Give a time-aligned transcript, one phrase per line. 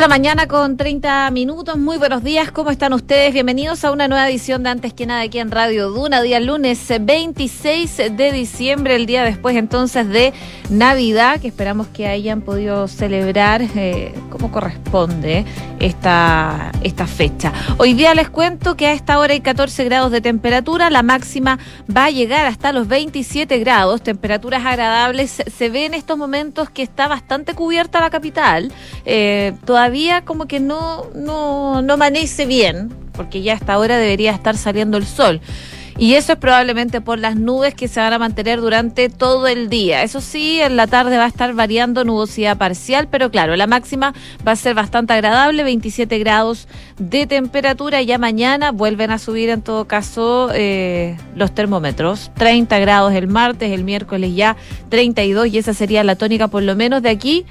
[0.00, 1.76] de la mañana con 30 minutos.
[1.76, 3.34] Muy buenos días, ¿cómo están ustedes?
[3.34, 6.90] Bienvenidos a una nueva edición de Antes que nada aquí en Radio Duna, día lunes
[6.98, 10.32] 26 de diciembre, el día después entonces de
[10.70, 15.44] Navidad, que esperamos que hayan podido celebrar eh, como corresponde
[15.80, 17.52] esta, esta fecha.
[17.76, 21.58] Hoy día les cuento que a esta hora hay 14 grados de temperatura, la máxima
[21.94, 25.42] va a llegar hasta los 27 grados, temperaturas agradables.
[25.54, 28.72] Se ve en estos momentos que está bastante cubierta la capital.
[29.04, 29.89] Eh, todavía
[30.24, 35.06] como que no, no, no amanece bien, porque ya hasta ahora debería estar saliendo el
[35.06, 35.40] sol.
[36.00, 39.68] Y eso es probablemente por las nubes que se van a mantener durante todo el
[39.68, 40.02] día.
[40.02, 44.14] Eso sí, en la tarde va a estar variando nubosidad parcial, pero claro, la máxima
[44.46, 46.68] va a ser bastante agradable, 27 grados
[46.98, 48.00] de temperatura.
[48.00, 52.30] Ya mañana vuelven a subir en todo caso eh, los termómetros.
[52.34, 54.56] 30 grados el martes, el miércoles ya
[54.88, 57.44] 32 y esa sería la tónica por lo menos de aquí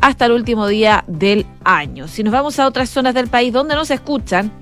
[0.00, 2.08] hasta el último día del año.
[2.08, 4.52] Si nos vamos a otras zonas del país donde no se escuchan,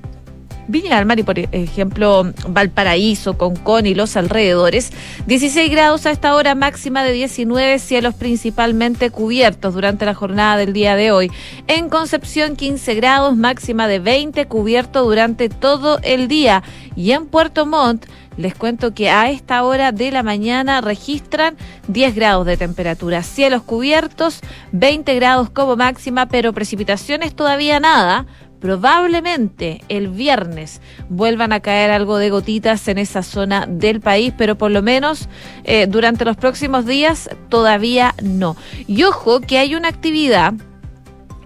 [0.67, 4.93] Viña del Mar y, por ejemplo, Valparaíso, Concón y los alrededores.
[5.27, 10.73] 16 grados a esta hora, máxima de 19, cielos principalmente cubiertos durante la jornada del
[10.73, 11.31] día de hoy.
[11.67, 16.63] En Concepción, 15 grados, máxima de 20, cubierto durante todo el día.
[16.97, 18.07] Y en Puerto Montt,
[18.37, 21.57] les cuento que a esta hora de la mañana registran
[21.89, 24.41] 10 grados de temperatura, cielos cubiertos,
[24.73, 28.27] 20 grados como máxima, pero precipitaciones todavía nada
[28.65, 34.57] probablemente el viernes vuelvan a caer algo de gotitas en esa zona del país, pero
[34.57, 35.29] por lo menos
[35.65, 38.57] eh, durante los próximos días todavía no.
[38.87, 40.55] Y ojo que hay una actividad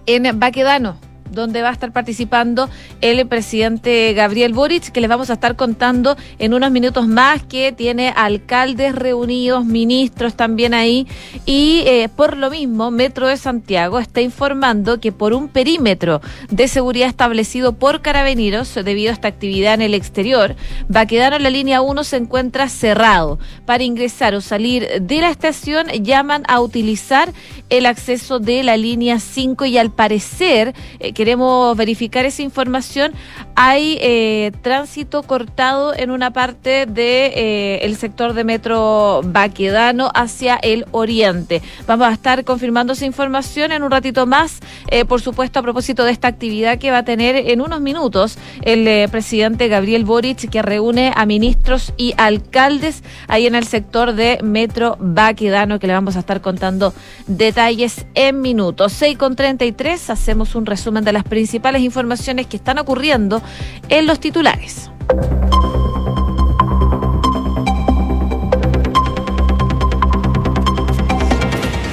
[0.05, 0.95] en Baquedano
[1.31, 2.69] donde va a estar participando
[3.01, 7.71] el presidente Gabriel Boric, que les vamos a estar contando en unos minutos más, que
[7.71, 11.07] tiene alcaldes reunidos, ministros también ahí,
[11.45, 16.67] y eh, por lo mismo, Metro de Santiago está informando que por un perímetro de
[16.67, 20.55] seguridad establecido por carabineros, debido a esta actividad en el exterior,
[20.93, 23.39] va a quedar en la línea 1 se encuentra cerrado.
[23.65, 27.31] Para ingresar o salir de la estación llaman a utilizar
[27.69, 33.11] el acceso de la línea 5 y al parecer eh, queremos verificar esa información,
[33.53, 40.85] hay eh, tránsito cortado en una parte de eh, sector de Metro Baquedano hacia el
[40.91, 41.61] oriente.
[41.85, 46.05] Vamos a estar confirmando esa información en un ratito más, eh, por supuesto a propósito
[46.05, 50.61] de esta actividad que va a tener en unos minutos el presidente Gabriel Boric que
[50.61, 56.15] reúne a ministros y alcaldes ahí en el sector de Metro Baquedano que le vamos
[56.15, 56.93] a estar contando
[57.27, 58.93] detalles en minutos.
[58.93, 63.41] 6 con 33 hacemos un resumen de de las principales informaciones que están ocurriendo
[63.89, 64.91] en los titulares.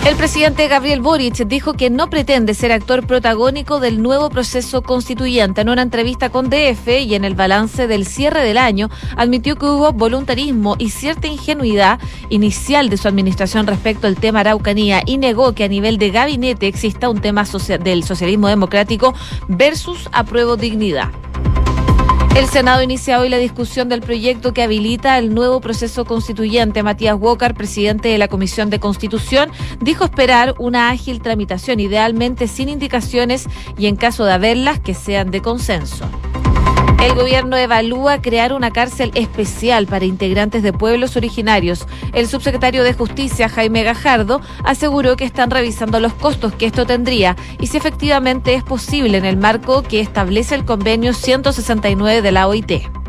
[0.07, 5.63] El presidente Gabriel Boric dijo que no pretende ser actor protagónico del nuevo proceso constituyente.
[5.63, 9.67] En una entrevista con DF y en el balance del cierre del año, admitió que
[9.67, 15.55] hubo voluntarismo y cierta ingenuidad inicial de su administración respecto al tema Araucanía y negó
[15.55, 17.43] que a nivel de gabinete exista un tema
[17.83, 19.13] del socialismo democrático
[19.49, 21.11] versus apruebo dignidad.
[22.37, 26.83] El Senado inicia hoy la discusión del proyecto que habilita el nuevo proceso constituyente.
[26.83, 32.69] Matías Walker, presidente de la Comisión de Constitución, dijo esperar una ágil tramitación, idealmente sin
[32.69, 33.47] indicaciones
[33.79, 36.05] y en caso de haberlas, que sean de consenso.
[37.03, 41.87] El gobierno evalúa crear una cárcel especial para integrantes de pueblos originarios.
[42.13, 47.37] El subsecretario de Justicia, Jaime Gajardo, aseguró que están revisando los costos que esto tendría
[47.61, 52.49] y si efectivamente es posible en el marco que establece el convenio 169 de la
[52.49, 53.06] OIT.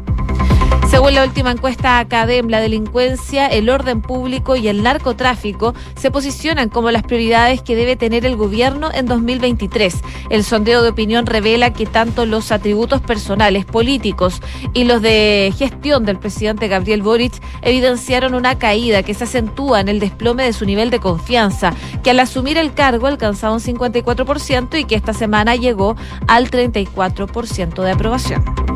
[0.97, 6.69] Según la última encuesta Academ, la delincuencia, el orden público y el narcotráfico se posicionan
[6.69, 9.93] como las prioridades que debe tener el gobierno en 2023.
[10.31, 14.41] El sondeo de opinión revela que tanto los atributos personales, políticos
[14.73, 19.89] y los de gestión del presidente Gabriel Boric evidenciaron una caída que se acentúa en
[19.89, 24.79] el desplome de su nivel de confianza, que al asumir el cargo alcanzaba un 54%
[24.79, 25.95] y que esta semana llegó
[26.27, 28.66] al 34% de aprobación.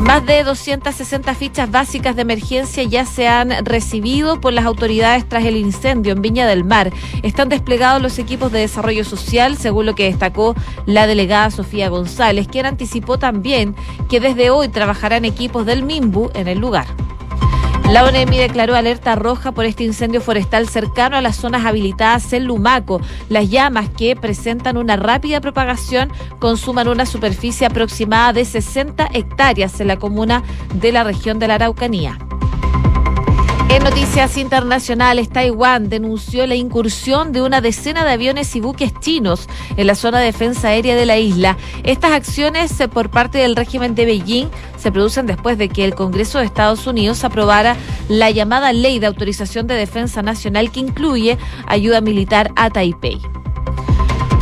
[0.00, 5.44] Más de 260 fichas básicas de emergencia ya se han recibido por las autoridades tras
[5.44, 6.90] el incendio en Viña del Mar.
[7.22, 10.56] Están desplegados los equipos de desarrollo social, según lo que destacó
[10.86, 13.76] la delegada Sofía González, quien anticipó también
[14.08, 16.86] que desde hoy trabajarán equipos del MIMBU en el lugar.
[17.90, 22.44] La ONEMI declaró alerta roja por este incendio forestal cercano a las zonas habilitadas en
[22.44, 23.00] Lumaco.
[23.28, 29.88] Las llamas que presentan una rápida propagación consuman una superficie aproximada de 60 hectáreas en
[29.88, 32.16] la comuna de la región de la Araucanía.
[33.70, 39.48] En noticias internacionales, Taiwán denunció la incursión de una decena de aviones y buques chinos
[39.76, 41.56] en la zona de defensa aérea de la isla.
[41.84, 45.94] Estas acciones eh, por parte del régimen de Beijing se producen después de que el
[45.94, 47.76] Congreso de Estados Unidos aprobara
[48.08, 51.38] la llamada Ley de Autorización de Defensa Nacional que incluye
[51.68, 53.20] ayuda militar a Taipei.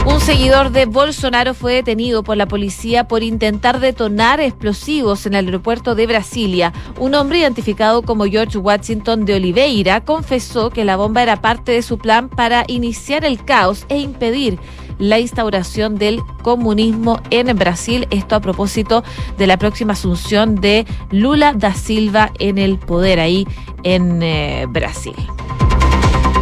[0.08, 5.46] Un seguidor de Bolsonaro fue detenido por la policía por intentar detonar explosivos en el
[5.46, 6.72] aeropuerto de Brasilia.
[6.98, 11.82] Un hombre identificado como George Washington de Oliveira confesó que la bomba era parte de
[11.82, 14.58] su plan para iniciar el caos e impedir
[14.98, 18.08] la instauración del comunismo en Brasil.
[18.10, 19.04] Esto a propósito
[19.36, 23.46] de la próxima asunción de Lula da Silva en el poder ahí
[23.82, 25.14] en eh, Brasil.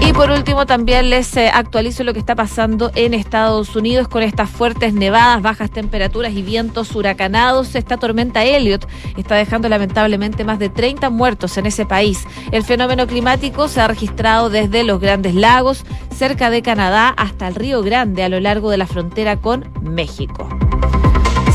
[0.00, 4.22] Y por último, también les eh, actualizo lo que está pasando en Estados Unidos con
[4.22, 7.74] estas fuertes nevadas, bajas temperaturas y vientos huracanados.
[7.74, 12.24] Esta tormenta Elliot está dejando lamentablemente más de 30 muertos en ese país.
[12.52, 15.84] El fenómeno climático se ha registrado desde los grandes lagos,
[16.14, 20.48] cerca de Canadá, hasta el Río Grande, a lo largo de la frontera con México.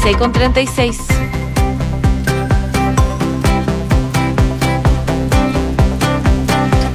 [0.02, 1.41] 6 con 36.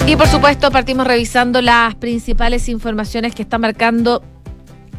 [0.07, 4.23] Y por supuesto partimos revisando las principales informaciones que está marcando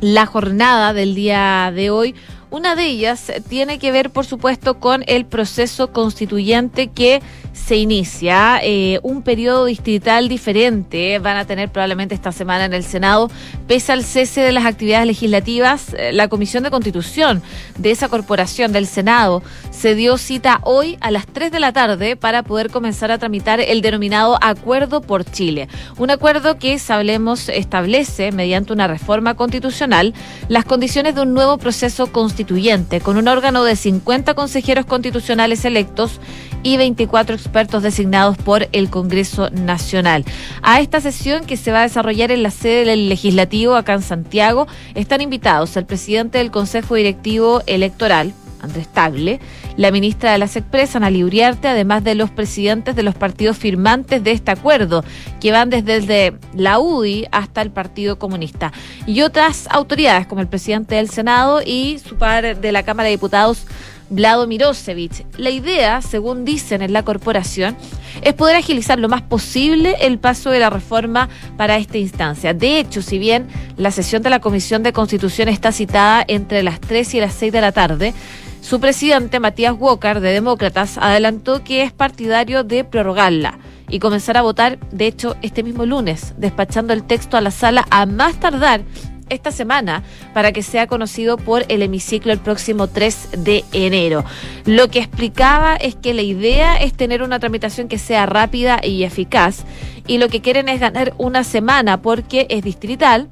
[0.01, 2.13] la jornada del día de hoy.
[2.50, 7.21] Una de ellas tiene que ver, por supuesto, con el proceso constituyente que
[7.65, 11.19] se inicia eh, un periodo distrital diferente.
[11.19, 13.30] Van a tener probablemente esta semana en el Senado,
[13.68, 17.42] pese al cese de las actividades legislativas, eh, la Comisión de Constitución
[17.77, 22.15] de esa corporación del Senado se dio cita hoy a las 3 de la tarde
[22.15, 25.68] para poder comenzar a tramitar el denominado Acuerdo por Chile.
[25.98, 30.13] Un acuerdo que, sablemos, establece, mediante una reforma constitucional,
[30.48, 36.19] las condiciones de un nuevo proceso constituyente, con un órgano de 50 consejeros constitucionales electos
[36.63, 40.25] y 24 expertos designados por el Congreso Nacional.
[40.61, 44.01] A esta sesión que se va a desarrollar en la sede del Legislativo acá en
[44.01, 49.39] Santiago están invitados el presidente del Consejo Directivo Electoral, Andrés Tagle,
[49.77, 54.23] la ministra de las Expresas, Ana Libriarte, además de los presidentes de los partidos firmantes
[54.23, 55.03] de este acuerdo,
[55.39, 58.73] que van desde la UDI hasta el Partido Comunista,
[59.05, 63.11] y otras autoridades como el presidente del Senado y su padre de la Cámara de
[63.11, 63.65] Diputados,
[64.09, 65.25] Vlado Mirosevic.
[65.38, 67.75] La idea, según dicen en la corporación,
[68.21, 72.54] es poder agilizar lo más posible el paso de la reforma para esta instancia.
[72.54, 76.80] De hecho, si bien la sesión de la Comisión de Constitución está citada entre las
[76.80, 78.13] 3 y las 6 de la tarde,
[78.62, 84.42] su presidente, Matías Walker, de Demócratas, adelantó que es partidario de prorrogarla y comenzar a
[84.42, 88.81] votar, de hecho, este mismo lunes, despachando el texto a la sala a más tardar
[89.29, 90.03] esta semana
[90.33, 94.24] para que sea conocido por el hemiciclo el próximo 3 de enero.
[94.65, 99.03] Lo que explicaba es que la idea es tener una tramitación que sea rápida y
[99.03, 99.63] eficaz
[100.07, 103.27] y lo que quieren es ganar una semana porque es distrital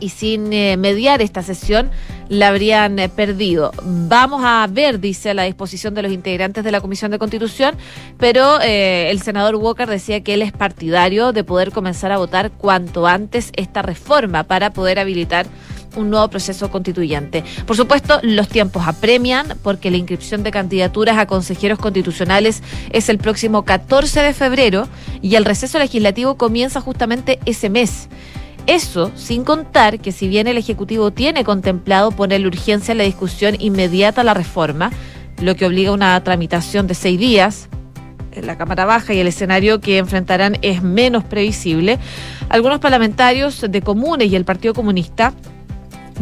[0.00, 1.90] y sin eh, mediar esta sesión
[2.28, 3.72] la habrían eh, perdido.
[3.82, 7.76] Vamos a ver, dice la disposición de los integrantes de la Comisión de Constitución,
[8.18, 12.50] pero eh, el senador Walker decía que él es partidario de poder comenzar a votar
[12.50, 15.46] cuanto antes esta reforma para poder habilitar
[15.96, 17.44] un nuevo proceso constituyente.
[17.66, 23.18] Por supuesto, los tiempos apremian porque la inscripción de candidaturas a consejeros constitucionales es el
[23.18, 24.88] próximo 14 de febrero
[25.22, 28.08] y el receso legislativo comienza justamente ese mes.
[28.68, 33.56] Eso sin contar que si bien el Ejecutivo tiene contemplado ponerle urgencia en la discusión
[33.58, 34.90] inmediata a la reforma,
[35.40, 37.70] lo que obliga a una tramitación de seis días,
[38.30, 41.98] en la Cámara Baja y el escenario que enfrentarán es menos previsible,
[42.50, 45.32] algunos parlamentarios de comunes y el Partido Comunista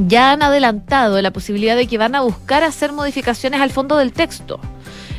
[0.06, 4.12] ya han adelantado la posibilidad de que van a buscar hacer modificaciones al fondo del
[4.12, 4.60] texto.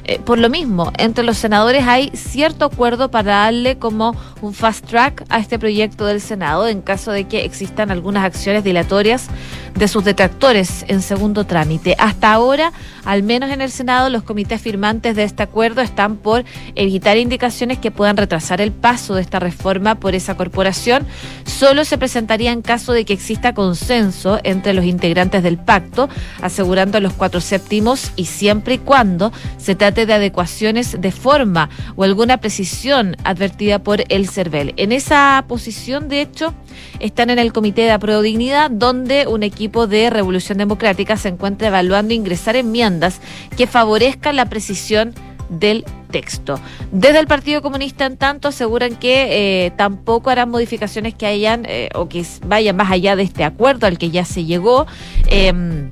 [0.07, 4.85] Eh, por lo mismo, entre los senadores hay cierto acuerdo para darle como un fast
[4.85, 9.27] track a este proyecto del Senado en caso de que existan algunas acciones dilatorias
[9.75, 11.95] de sus detractores en segundo trámite.
[11.97, 12.71] Hasta ahora,
[13.05, 16.45] al menos en el Senado, los comités firmantes de este acuerdo están por
[16.75, 21.05] evitar indicaciones que puedan retrasar el paso de esta reforma por esa corporación.
[21.45, 26.09] Solo se presentaría en caso de que exista consenso entre los integrantes del pacto,
[26.41, 32.03] asegurando los cuatro séptimos y siempre y cuando se trate de adecuaciones de forma o
[32.03, 34.73] alguna precisión advertida por el CERVEL.
[34.77, 36.53] En esa posición, de hecho,
[36.99, 41.67] están en el Comité de Apruebo Dignidad, donde un equipo de Revolución Democrática se encuentra
[41.67, 43.21] evaluando ingresar enmiendas
[43.55, 45.13] que favorezcan la precisión
[45.49, 46.59] del texto.
[46.91, 51.89] Desde el Partido Comunista, en tanto, aseguran que eh, tampoco harán modificaciones que hayan eh,
[51.95, 54.87] o que vayan más allá de este acuerdo al que ya se llegó.
[55.27, 55.91] Em,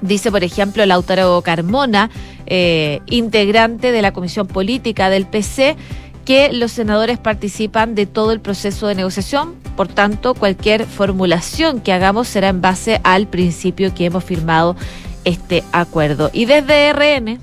[0.00, 2.10] dice, por ejemplo, Lautaro Carmona,
[2.46, 5.76] eh, integrante de la Comisión Política del PC,
[6.24, 9.54] que los senadores participan de todo el proceso de negociación.
[9.76, 14.76] Por tanto, cualquier formulación que hagamos será en base al principio que hemos firmado
[15.24, 16.30] este acuerdo.
[16.32, 17.38] Y desde RN,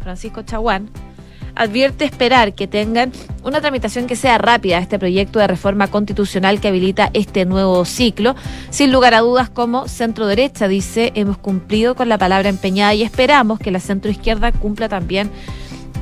[0.00, 0.88] Francisco Chaguán,
[1.56, 3.10] advierte esperar que tengan
[3.42, 8.36] una tramitación que sea rápida este proyecto de reforma constitucional que habilita este nuevo ciclo.
[8.70, 13.02] Sin lugar a dudas, como centro derecha dice, hemos cumplido con la palabra empeñada y
[13.02, 15.30] esperamos que la centro izquierda cumpla también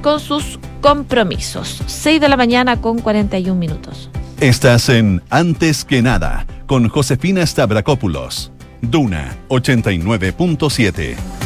[0.04, 1.82] con sus compromisos.
[1.86, 4.10] 6 de la mañana con 41 minutos.
[4.38, 8.52] Estás en Antes que nada con Josefina Stavrakopoulos.
[8.82, 11.43] Duna 89.7.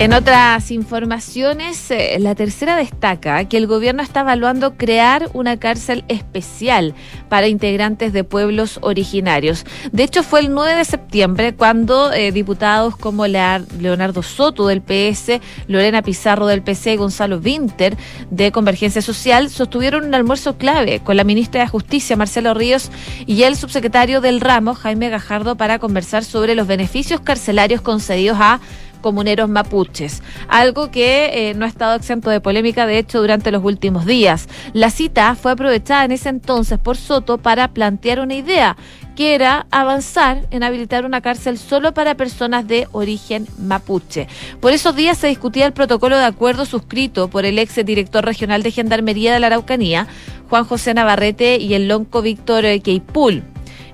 [0.00, 6.06] En otras informaciones, eh, la tercera destaca que el gobierno está evaluando crear una cárcel
[6.08, 6.94] especial
[7.28, 9.66] para integrantes de pueblos originarios.
[9.92, 15.38] De hecho, fue el 9 de septiembre cuando eh, diputados como Leonardo Soto del PS,
[15.68, 17.94] Lorena Pizarro del PC y Gonzalo Winter
[18.30, 22.90] de Convergencia Social sostuvieron un almuerzo clave con la ministra de Justicia, Marcelo Ríos,
[23.26, 28.60] y el subsecretario del ramo, Jaime Gajardo, para conversar sobre los beneficios carcelarios concedidos a
[29.00, 33.64] comuneros mapuches, algo que eh, no ha estado exento de polémica, de hecho, durante los
[33.64, 34.48] últimos días.
[34.72, 38.76] La cita fue aprovechada en ese entonces por Soto para plantear una idea,
[39.16, 44.28] que era avanzar en habilitar una cárcel solo para personas de origen mapuche.
[44.60, 48.62] Por esos días se discutía el protocolo de acuerdo suscrito por el ex director regional
[48.62, 50.06] de Gendarmería de la Araucanía,
[50.48, 53.42] Juan José Navarrete, y el lonco Víctor Keipul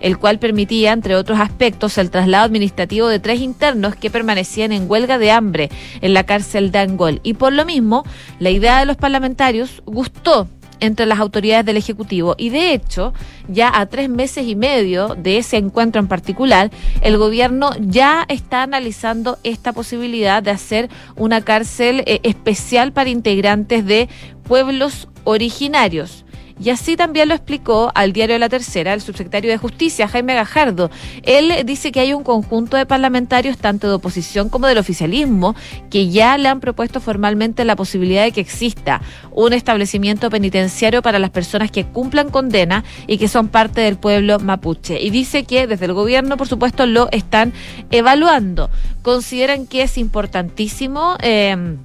[0.01, 4.91] el cual permitía, entre otros aspectos, el traslado administrativo de tres internos que permanecían en
[4.91, 7.21] huelga de hambre en la cárcel de Angol.
[7.23, 8.05] Y por lo mismo,
[8.39, 10.49] la idea de los parlamentarios gustó
[10.81, 12.35] entre las autoridades del Ejecutivo.
[12.39, 13.13] Y de hecho,
[13.49, 18.63] ya a tres meses y medio de ese encuentro en particular, el gobierno ya está
[18.63, 24.09] analizando esta posibilidad de hacer una cárcel eh, especial para integrantes de
[24.45, 26.26] pueblos originarios.
[26.59, 30.91] Y así también lo explicó al diario La Tercera el subsecretario de Justicia, Jaime Gajardo.
[31.23, 35.55] Él dice que hay un conjunto de parlamentarios, tanto de oposición como del oficialismo,
[35.91, 41.19] que ya le han propuesto formalmente la posibilidad de que exista un establecimiento penitenciario para
[41.19, 45.03] las personas que cumplan condena y que son parte del pueblo mapuche.
[45.03, 47.53] Y dice que desde el gobierno, por supuesto, lo están
[47.91, 48.71] evaluando.
[49.03, 51.17] Consideran que es importantísimo.
[51.21, 51.77] Eh,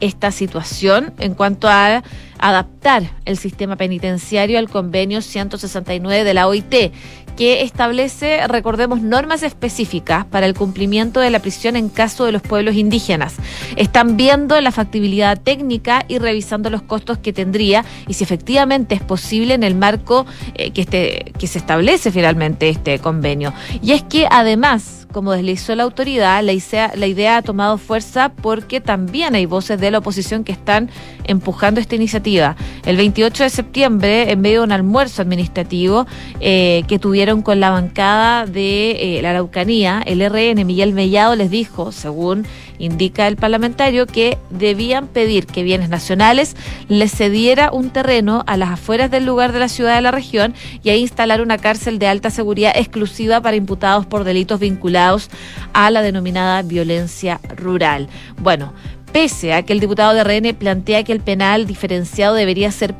[0.00, 2.02] esta situación en cuanto a
[2.44, 6.92] adaptar el sistema penitenciario al convenio 169 de la OIT,
[7.38, 12.42] que establece, recordemos, normas específicas para el cumplimiento de la prisión en caso de los
[12.42, 13.36] pueblos indígenas.
[13.76, 19.02] Están viendo la factibilidad técnica y revisando los costos que tendría y si efectivamente es
[19.02, 23.54] posible en el marco eh, que, este, que se establece finalmente este convenio.
[23.82, 28.30] Y es que además, como deslizó la autoridad, la idea, la idea ha tomado fuerza
[28.30, 30.90] porque también hay voces de la oposición que están
[31.22, 32.56] empujando esta iniciativa.
[32.84, 36.06] El 28 de septiembre, en medio de un almuerzo administrativo
[36.40, 41.48] eh, que tuvieron con la bancada de eh, la Araucanía, el RN Miguel Mellado les
[41.48, 42.44] dijo, según
[42.78, 46.56] indica el parlamentario, que debían pedir que bienes nacionales
[46.88, 50.54] les cediera un terreno a las afueras del lugar de la ciudad de la región
[50.82, 55.30] y ahí instalar una cárcel de alta seguridad exclusiva para imputados por delitos vinculados
[55.72, 58.08] a la denominada violencia rural.
[58.38, 58.72] Bueno,
[59.12, 62.94] pese a que el diputado de RN plantea que el penal diferenciado debería ser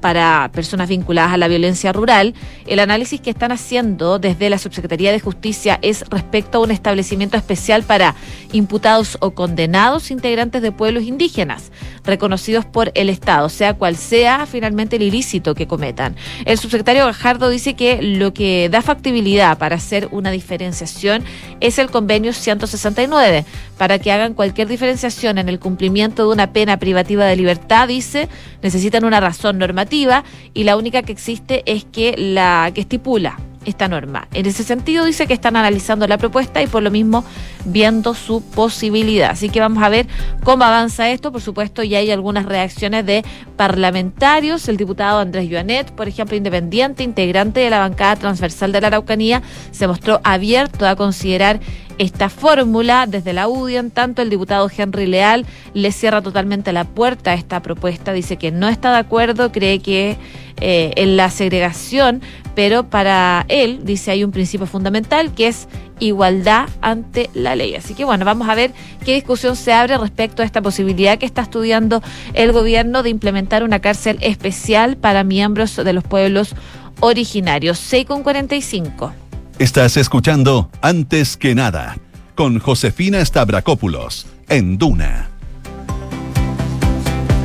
[0.00, 2.34] para personas vinculadas a la violencia rural,
[2.66, 7.36] el análisis que están haciendo desde la Subsecretaría de Justicia es respecto a un establecimiento
[7.36, 8.14] especial para
[8.52, 11.70] imputados o condenados integrantes de pueblos indígenas
[12.04, 16.16] reconocidos por el Estado, sea cual sea finalmente el ilícito que cometan.
[16.44, 21.22] El subsecretario Gajardo dice que lo que da factibilidad para hacer una diferenciación
[21.60, 23.44] es el convenio 169.
[23.76, 28.28] Para que hagan cualquier diferenciación en el cumplimiento de una pena privativa de libertad, dice,
[28.62, 29.58] necesitan una razón
[29.90, 34.28] y la única que existe es que la que estipula esta norma.
[34.32, 37.24] En ese sentido dice que están analizando la propuesta y por lo mismo
[37.64, 39.30] viendo su posibilidad.
[39.30, 40.06] Así que vamos a ver
[40.42, 41.32] cómo avanza esto.
[41.32, 43.24] Por supuesto, ya hay algunas reacciones de
[43.56, 44.68] parlamentarios.
[44.68, 49.42] El diputado Andrés Joanet, por ejemplo, independiente, integrante de la bancada transversal de la Araucanía,
[49.70, 51.60] se mostró abierto a considerar
[51.98, 56.84] esta fórmula desde la UDI, en tanto el diputado Henry Leal le cierra totalmente la
[56.84, 60.16] puerta a esta propuesta, dice que no está de acuerdo, cree que
[60.60, 62.20] eh, en la segregación,
[62.54, 65.68] pero para él, dice, hay un principio fundamental que es
[66.00, 67.76] igualdad ante la ley.
[67.76, 68.72] Así que bueno, vamos a ver
[69.04, 72.02] qué discusión se abre respecto a esta posibilidad que está estudiando
[72.34, 76.54] el gobierno de implementar una cárcel especial para miembros de los pueblos
[77.00, 77.78] originarios.
[77.78, 79.27] 6 con 45.
[79.58, 81.96] Estás escuchando Antes que nada
[82.36, 85.30] con Josefina Stavrakopoulos en Duna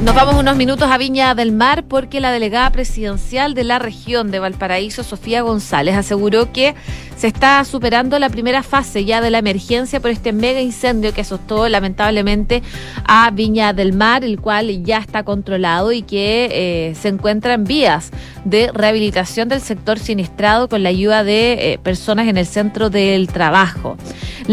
[0.03, 4.31] Nos vamos unos minutos a Viña del Mar porque la delegada presidencial de la región
[4.31, 6.75] de Valparaíso, Sofía González, aseguró que
[7.15, 11.21] se está superando la primera fase ya de la emergencia por este mega incendio que
[11.21, 12.63] asustó lamentablemente
[13.05, 17.63] a Viña del Mar, el cual ya está controlado y que eh, se encuentra en
[17.63, 18.11] vías
[18.43, 23.29] de rehabilitación del sector siniestrado con la ayuda de eh, personas en el centro del
[23.29, 23.95] trabajo.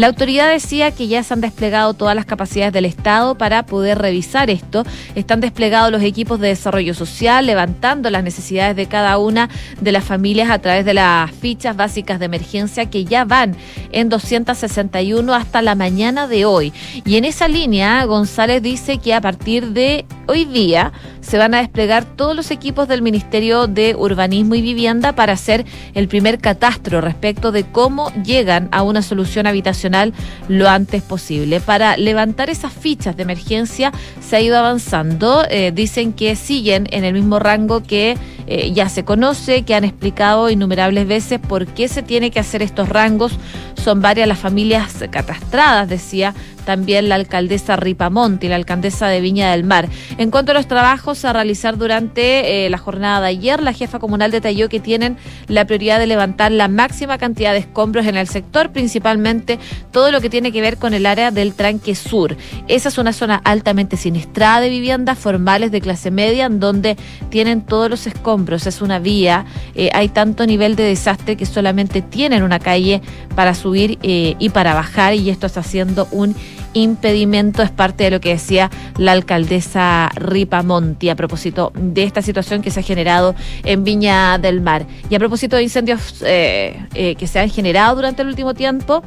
[0.01, 3.99] La autoridad decía que ya se han desplegado todas las capacidades del Estado para poder
[3.99, 4.83] revisar esto.
[5.13, 9.47] Están desplegados los equipos de desarrollo social, levantando las necesidades de cada una
[9.79, 13.55] de las familias a través de las fichas básicas de emergencia que ya van
[13.91, 16.73] en 261 hasta la mañana de hoy.
[17.05, 21.59] Y en esa línea, González dice que a partir de hoy día se van a
[21.59, 27.01] desplegar todos los equipos del Ministerio de Urbanismo y Vivienda para hacer el primer catastro
[27.01, 30.13] respecto de cómo llegan a una solución habitacional
[30.47, 31.59] lo antes posible.
[31.59, 35.43] Para levantar esas fichas de emergencia se ha ido avanzando.
[35.49, 39.83] Eh, dicen que siguen en el mismo rango que eh, ya se conoce, que han
[39.83, 43.33] explicado innumerables veces por qué se tiene que hacer estos rangos.
[43.75, 46.33] Son varias las familias catastradas, decía
[46.65, 49.89] también la alcaldesa Ripamonti, la alcaldesa de Viña del Mar.
[50.17, 53.99] En cuanto a los trabajos a realizar durante eh, la jornada de ayer, la jefa
[53.99, 58.27] comunal detalló que tienen la prioridad de levantar la máxima cantidad de escombros en el
[58.27, 59.59] sector, principalmente
[59.91, 62.37] todo lo que tiene que ver con el área del tranque sur.
[62.67, 66.97] Esa es una zona altamente siniestrada de viviendas formales de clase media, en donde
[67.29, 68.67] tienen todos los escombros.
[68.67, 73.01] Es una vía, eh, hay tanto nivel de desastre que solamente tienen una calle
[73.35, 76.35] para subir eh, y para bajar, y esto está haciendo un
[76.73, 82.21] impedimento, es parte de lo que decía la alcaldesa Ripa Monti a propósito de esta
[82.21, 84.85] situación que se ha generado en Viña del Mar.
[85.09, 89.03] Y a propósito de incendios eh, eh, que se han generado durante el último tiempo,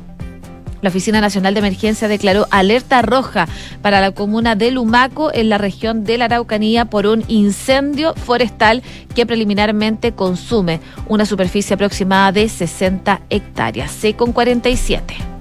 [0.85, 3.49] la Oficina Nacional de Emergencia declaró alerta roja
[3.80, 8.83] para la comuna de Lumaco en la región de la Araucanía por un incendio forestal
[9.14, 13.90] que preliminarmente consume una superficie aproximada de 60 hectáreas.
[13.92, 15.34] C con 47.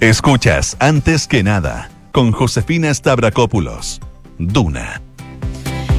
[0.00, 3.98] Escuchas antes que nada con Josefina Stavrakopoulos.
[4.38, 5.05] Duna.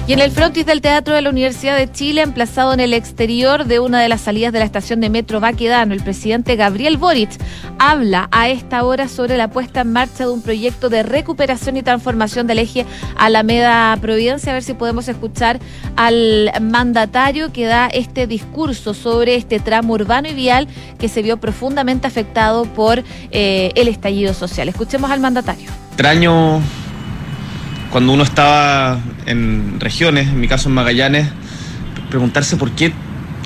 [0.08, 3.66] Y en el frontis del Teatro de la Universidad de Chile, emplazado en el exterior
[3.66, 7.32] de una de las salidas de la estación de metro Baquedano, el presidente Gabriel Boric
[7.78, 11.84] habla a esta hora sobre la puesta en marcha de un proyecto de recuperación y
[11.84, 12.86] transformación del eje
[13.18, 14.54] Alameda Providencia.
[14.54, 15.60] A ver si podemos escuchar
[15.98, 21.36] al mandatario que da este discurso sobre este tramo urbano y vial que se vio
[21.36, 24.70] profundamente afectado por eh, el estallido social.
[24.70, 25.70] Escuchemos al mandatario.
[25.92, 26.62] Extraño
[27.92, 31.30] cuando uno estaba en regiones, en mi caso en Magallanes,
[32.10, 32.94] preguntarse por qué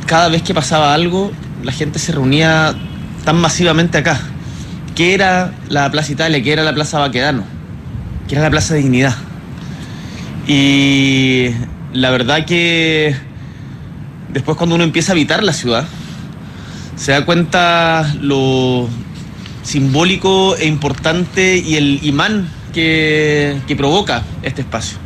[0.06, 1.32] cada vez que pasaba algo
[1.63, 2.75] la gente se reunía
[3.23, 4.19] tan masivamente acá.
[4.95, 6.41] ¿Qué era la Plaza Italia?
[6.43, 7.43] ¿Qué era la Plaza Baquedano?
[8.27, 9.15] ¿Qué era la Plaza Dignidad?
[10.47, 11.49] Y
[11.93, 13.15] la verdad que
[14.30, 15.86] después cuando uno empieza a habitar la ciudad,
[16.95, 18.89] se da cuenta lo
[19.63, 24.97] simbólico e importante y el imán que, provoca este espacio.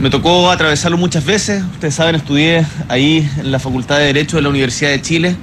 [0.00, 4.42] Me tocó atravesarlo muchas veces, ustedes saben, estudié ahí en la Facultad de Derecho de
[4.42, 5.36] la Universidad de Chile.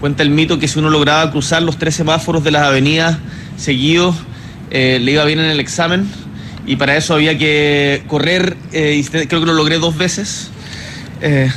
[0.00, 3.18] Cuenta el mito que si uno lograba cruzar los tres semáforos de las avenidas
[3.56, 4.16] seguidos,
[4.70, 6.08] eh, le iba bien en el examen
[6.66, 10.50] y para eso había que correr, eh, y creo que lo logré dos veces.
[11.22, 11.50] Eh,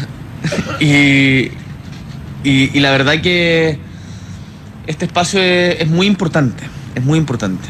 [0.79, 1.51] y,
[2.43, 3.77] y, la verdad que
[4.87, 6.63] este espacio es muy importante,
[6.95, 7.67] es muy importante.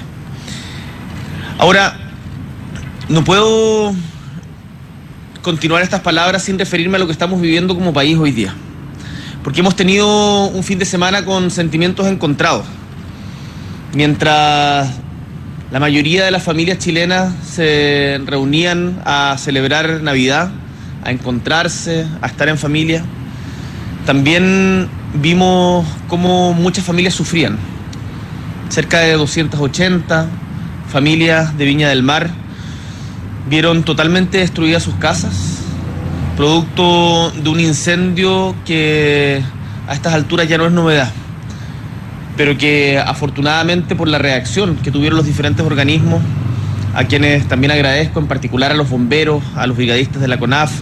[1.62, 1.94] Ahora,
[3.08, 3.94] no puedo
[5.44, 8.56] continuar estas palabras sin referirme a lo que estamos viviendo como país hoy día.
[9.44, 12.66] Porque hemos tenido un fin de semana con sentimientos encontrados.
[13.94, 14.90] Mientras
[15.70, 20.50] la mayoría de las familias chilenas se reunían a celebrar Navidad,
[21.04, 23.04] a encontrarse, a estar en familia,
[24.08, 27.60] también vimos cómo muchas familias sufrían.
[28.70, 30.28] Cerca de 280,
[30.92, 32.30] familias de Viña del Mar
[33.50, 35.60] vieron totalmente destruidas sus casas,
[36.36, 39.42] producto de un incendio que
[39.88, 41.10] a estas alturas ya no es novedad,
[42.36, 46.22] pero que afortunadamente por la reacción que tuvieron los diferentes organismos,
[46.94, 50.74] a quienes también agradezco, en particular a los bomberos, a los brigadistas de la CONAF,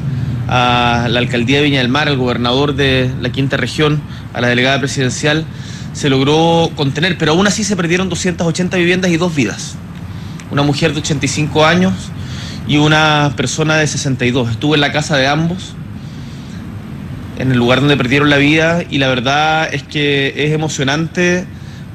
[0.47, 4.01] a la alcaldía de Viña del Mar, al gobernador de la quinta región,
[4.33, 5.45] a la delegada presidencial,
[5.93, 9.77] se logró contener, pero aún así se perdieron 280 viviendas y dos vidas
[10.51, 11.93] una mujer de 85 años
[12.67, 14.51] y una persona de 62.
[14.51, 15.73] Estuve en la casa de ambos,
[17.37, 21.45] en el lugar donde perdieron la vida, y la verdad es que es emocionante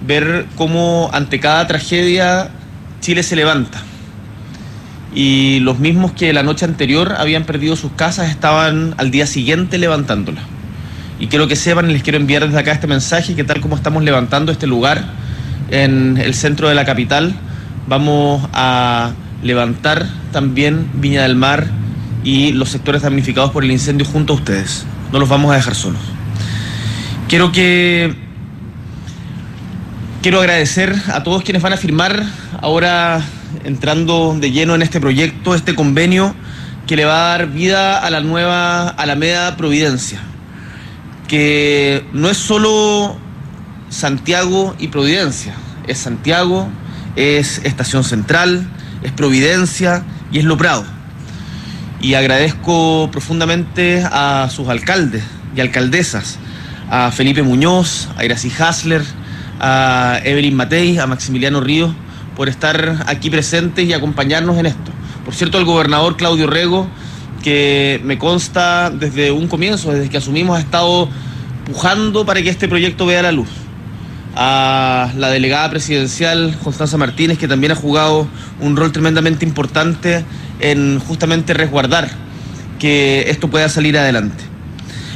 [0.06, 2.50] ver cómo ante cada tragedia
[3.00, 3.82] Chile se levanta.
[5.16, 9.78] y los mismos que la noche anterior habían perdido sus casas estaban al día siguiente
[9.78, 10.42] levantándolas.
[11.20, 13.76] Y quiero que sepan, y les quiero enviar desde acá este mensaje, que tal como
[13.76, 15.04] estamos levantando este lugar
[15.70, 17.34] en el centro de la capital,
[17.86, 21.66] vamos a levantar también Viña del Mar
[22.24, 24.86] y los sectores damnificados por el incendio junto a ustedes.
[25.12, 26.00] No los vamos a dejar solos.
[27.28, 28.14] Quiero que
[30.22, 32.24] quiero agradecer a todos quienes van a firmar
[32.62, 33.22] ahora
[33.64, 36.34] entrando de lleno en este proyecto, este convenio
[36.86, 40.20] que le va a dar vida a la nueva Alameda Providencia,
[41.28, 43.16] que no es solo
[43.88, 45.54] Santiago y Providencia,
[45.86, 46.68] es Santiago,
[47.16, 48.66] es Estación Central,
[49.02, 50.84] es Providencia y es Lo Prado.
[52.00, 55.24] Y agradezco profundamente a sus alcaldes
[55.56, 56.38] y alcaldesas,
[56.90, 59.02] a Felipe Muñoz, a Iracy Hasler,
[59.60, 61.94] a Evelyn Matei, a Maximiliano Ríos,
[62.36, 64.90] por estar aquí presentes y acompañarnos en esto.
[65.24, 66.88] Por cierto, el gobernador Claudio Rego,
[67.42, 71.08] que me consta desde un comienzo, desde que asumimos, ha estado
[71.64, 73.48] pujando para que este proyecto vea la luz.
[74.36, 78.26] A la delegada presidencial Constanza Martínez, que también ha jugado
[78.60, 80.24] un rol tremendamente importante
[80.58, 82.10] en justamente resguardar
[82.80, 84.42] que esto pueda salir adelante.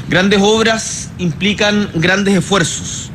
[0.09, 3.11] Grandes obras implican grandes esfuerzos.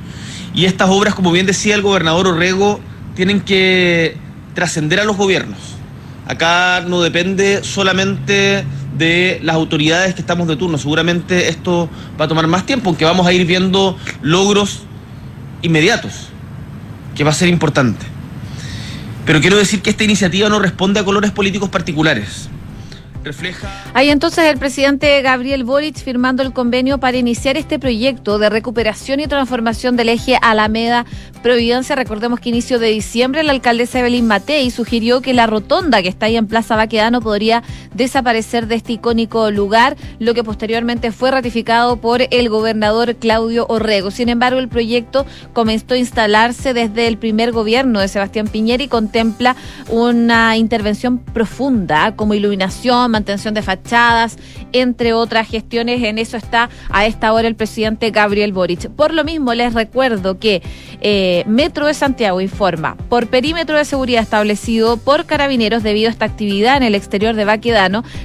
[0.53, 2.79] Y estas obras, como bien decía el gobernador Orrego,
[3.15, 4.17] tienen que
[4.53, 5.57] trascender a los gobiernos.
[6.27, 8.63] Acá no depende solamente
[8.97, 10.77] de las autoridades que estamos de turno.
[10.77, 11.89] Seguramente esto
[12.19, 14.83] va a tomar más tiempo, aunque vamos a ir viendo logros
[15.63, 16.29] inmediatos,
[17.15, 18.05] que va a ser importante.
[19.25, 22.49] Pero quiero decir que esta iniciativa no responde a colores políticos particulares
[23.23, 23.69] refleja.
[23.93, 29.19] Hay entonces el presidente Gabriel Boric firmando el convenio para iniciar este proyecto de recuperación
[29.19, 31.05] y transformación del eje Alameda
[31.41, 31.95] Providencia.
[31.95, 36.27] Recordemos que inicio de diciembre la alcaldesa Evelyn Matei sugirió que la rotonda que está
[36.27, 41.97] ahí en Plaza Baquedano podría desaparecer de este icónico lugar, lo que posteriormente fue ratificado
[41.97, 44.11] por el gobernador Claudio Orrego.
[44.11, 48.87] Sin embargo, el proyecto comenzó a instalarse desde el primer gobierno de Sebastián Piñera y
[48.87, 49.55] contempla
[49.89, 54.37] una intervención profunda como iluminación, mantención de fachadas,
[54.71, 56.03] entre otras gestiones.
[56.03, 58.89] En eso está a esta hora el presidente Gabriel Boric.
[58.89, 60.61] Por lo mismo, les recuerdo que
[61.01, 66.25] eh, Metro de Santiago informa, por perímetro de seguridad establecido por carabineros debido a esta
[66.25, 67.45] actividad en el exterior de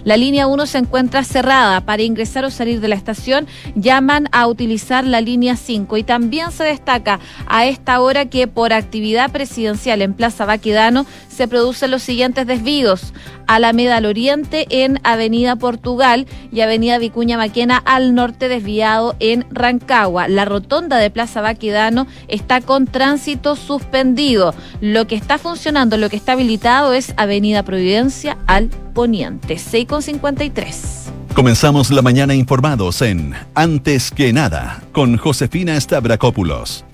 [0.04, 1.80] La línea 1 se encuentra cerrada.
[1.82, 5.96] Para ingresar o salir de la estación, llaman a utilizar la línea 5.
[5.96, 11.48] Y también se destaca a esta hora que por actividad presidencial en Plaza Baquedano se
[11.48, 13.12] producen los siguientes desvíos.
[13.46, 20.28] Alameda al oriente en Avenida Portugal y Avenida Vicuña Maquena al norte desviado en Rancagua.
[20.28, 24.54] La rotonda de Plaza Baquedano está con tránsito suspendido.
[24.80, 29.54] Lo que está funcionando, lo que está habilitado es Avenida Providencia al poniente.
[29.54, 31.32] 6,53.
[31.32, 36.84] Comenzamos la mañana informados en Antes que nada con Josefina Stavrakopoulos.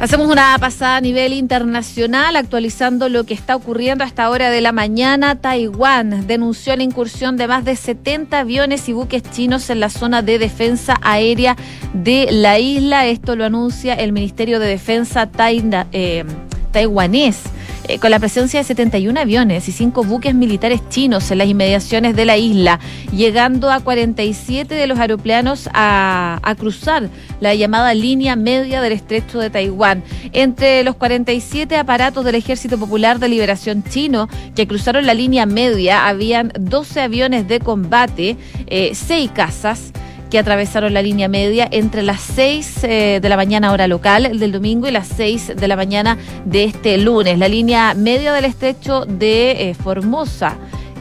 [0.00, 4.60] Hacemos una pasada a nivel internacional, actualizando lo que está ocurriendo a esta hora de
[4.62, 5.36] la mañana.
[5.36, 10.22] Taiwán denunció la incursión de más de 70 aviones y buques chinos en la zona
[10.22, 11.56] de defensa aérea
[11.92, 13.06] de la isla.
[13.06, 16.24] Esto lo anuncia el Ministerio de Defensa eh,
[16.72, 17.44] taiwanés.
[17.86, 22.16] Eh, con la presencia de 71 aviones y 5 buques militares chinos en las inmediaciones
[22.16, 22.80] de la isla,
[23.12, 29.50] llegando a 47 de los aeroplanos a, cruzar la llamada línea media del estrecho de
[29.50, 30.02] Taiwán.
[30.32, 36.08] Entre los 47 aparatos del Ejército Popular de Liberación Chino que cruzaron la línea media,
[36.08, 38.36] habían 12 aviones de combate,
[38.68, 39.92] 6 eh, casas,
[40.34, 44.50] que atravesaron la línea media entre las 6 eh, de la mañana hora local del
[44.50, 47.38] domingo y las 6 de la mañana de este lunes.
[47.38, 50.56] La línea media del estrecho de eh, Formosa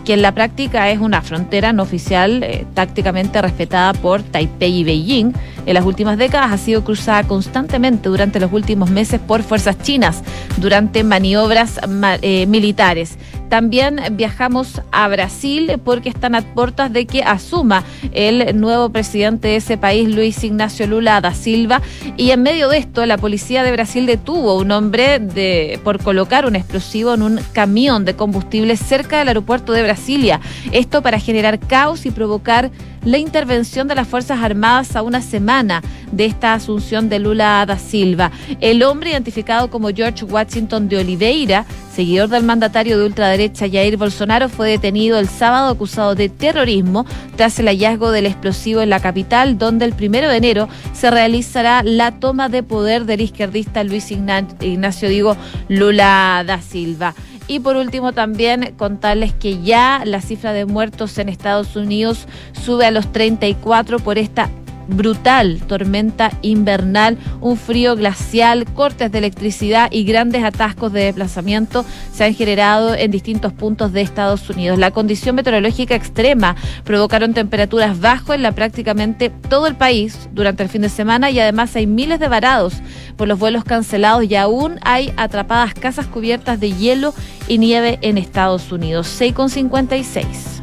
[0.06, 4.84] que en la práctica es una frontera no oficial eh, tácticamente respetada por Taipei y
[4.84, 5.34] Beijing,
[5.66, 10.22] en las últimas décadas ha sido cruzada constantemente durante los últimos meses por fuerzas chinas
[10.58, 11.80] durante maniobras
[12.20, 13.18] militares.
[13.54, 19.58] También viajamos a Brasil porque están a puertas de que asuma el nuevo presidente de
[19.58, 21.80] ese país, Luis Ignacio Lula da Silva.
[22.18, 26.02] Y en medio de esto, la policía de Brasil detuvo a un hombre de, por
[26.02, 30.42] colocar un explosivo en un camión de combustible cerca del aeropuerto de Brasilia.
[30.72, 32.72] Esto para generar caos y provocar
[33.06, 37.78] la intervención de las Fuerzas Armadas a una semana de esta asunción de Lula da
[37.78, 38.32] Silva.
[38.62, 44.50] El hombre identificado como George Washington de Oliveira, seguidor del mandatario de ultraderecha Jair Bolsonaro,
[44.50, 49.58] fue detenido el sábado acusado de terrorismo tras el hallazgo del explosivo en la capital,
[49.58, 55.10] donde el primero de enero se realizará la toma de poder del izquierdista Luis Ignacio
[55.10, 55.36] Digo
[55.68, 57.14] Lula da Silva.
[57.48, 62.86] Y por último también contarles que ya la cifra de muertos en Estados Unidos sube
[62.86, 64.50] a los 34 por esta
[64.88, 72.24] brutal tormenta invernal, un frío glacial, cortes de electricidad y grandes atascos de desplazamiento se
[72.24, 74.80] han generado en distintos puntos de Estados Unidos.
[74.80, 80.70] La condición meteorológica extrema provocaron temperaturas bajas en la prácticamente todo el país durante el
[80.70, 82.76] fin de semana y además hay miles de varados
[83.18, 87.14] por los vuelos cancelados y aún hay atrapadas casas cubiertas de hielo
[87.48, 89.08] y nieve en Estados Unidos.
[89.20, 90.63] 6,56.